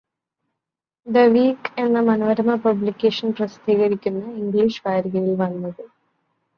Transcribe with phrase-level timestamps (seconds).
[1.07, 5.83] The Week എന്ന Manorama publication പ്രസിദ്ധീകരിക്കുന്ന English വാരികയിൽ വന്നത്.